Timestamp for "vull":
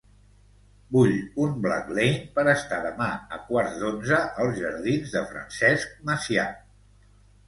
0.95-1.11